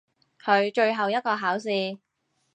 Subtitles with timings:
[0.43, 1.99] 佢最後一個考試！